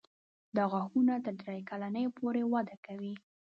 [0.55, 3.13] دا غاښونه تر درې کلنۍ پورې وده کوي.